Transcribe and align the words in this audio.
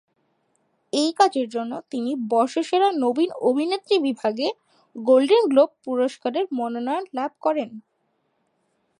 এই 0.93 1.11
কাজের 1.19 1.47
জন্য 1.49 1.73
তিনি 1.91 2.11
বর্ষসেরা 2.29 2.89
নবীন 3.03 3.29
অভিনেত্রী 3.41 3.95
বিভাগে 3.99 4.47
গোল্ডেন 4.95 5.43
গ্লোব 5.47 5.69
পুরস্কারের 5.85 6.45
মনোনয়ন 6.51 7.03
লাভ 7.13 7.31
করেন। 7.41 7.69